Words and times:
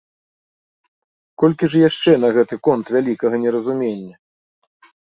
Колькі 1.43 1.65
ж 1.75 1.83
яшчэ 1.89 2.11
на 2.23 2.33
гэты 2.39 2.55
конт 2.67 2.87
вялікага 2.99 3.35
неразумення! 3.47 4.15